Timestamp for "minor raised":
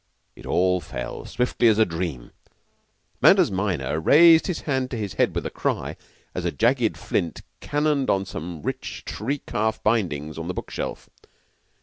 3.51-4.47